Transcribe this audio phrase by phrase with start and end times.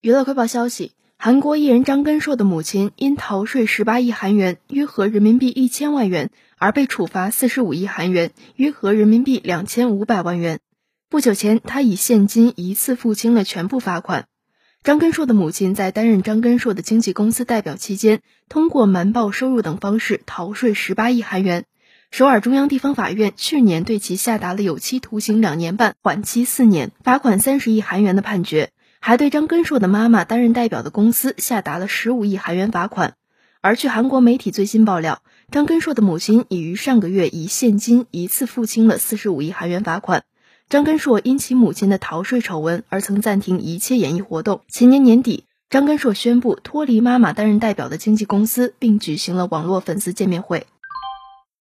[0.00, 10.60] 娱乐快报消息：韩国艺人张根硕的母亲因逃税十八亿韩元（约合人民币一千万元）而被处罚四十五亿韩元（约合人民币两千五百万元）。
[11.10, 14.26] 不久前，他以现金一次付清了全部罚款。
[14.84, 21.64] 张根硕的母亲在担任张根硕的经纪公司代表期间，通过瞒报收入等方式逃税十八亿韩元。
[22.12, 28.70] 首尔中央地方法院去年对其下达了有期徒刑两年半、缓期四年、罚款三十亿韩元的判决。
[29.00, 33.14] 还对张根硕的妈妈担任代表的公司下达了十五亿韩元罚款。
[33.60, 40.24] 而据韩国媒体最新爆料，张根硕的母亲已于上个月以现金一次付清了四十五亿韩元罚款。
[40.68, 44.60] 张根硕因其母亲的逃税丑闻而曾暂停一切演艺活动。
[44.68, 50.66] 前年年底，张根硕宣布脱离妈妈担任代表的经纪公司，并举行了网络粉丝见面会。